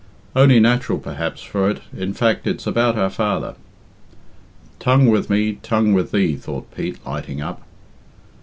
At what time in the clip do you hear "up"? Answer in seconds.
7.39-7.61